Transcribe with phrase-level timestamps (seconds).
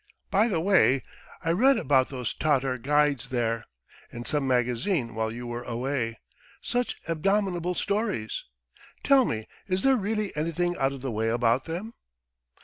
[0.31, 1.03] "By the way,
[1.45, 3.67] I read about those Tatar guides there,
[4.11, 6.17] in some magazine while you were away....
[6.59, 8.45] such abominable stories!
[9.03, 11.93] Tell me is there really anything out of the way about them?"